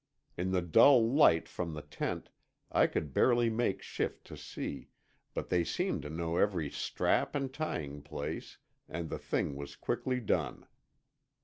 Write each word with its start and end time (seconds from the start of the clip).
In 0.35 0.49
the 0.49 0.63
dull 0.63 1.13
light 1.13 1.47
from 1.47 1.75
the 1.75 1.83
tent 1.83 2.31
I 2.71 2.87
could 2.87 3.13
barely 3.13 3.51
make 3.51 3.83
shift 3.83 4.25
to 4.25 4.35
see, 4.35 4.89
but 5.35 5.49
they 5.49 5.63
seemed 5.63 6.01
to 6.01 6.09
know 6.09 6.37
every 6.37 6.71
strap 6.71 7.35
and 7.35 7.53
tying 7.53 8.01
place, 8.01 8.57
and 8.89 9.11
the 9.11 9.19
thing 9.19 9.55
was 9.55 9.75
quickly 9.75 10.19
done. 10.19 10.65